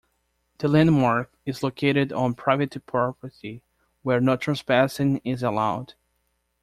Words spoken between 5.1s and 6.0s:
is allowed.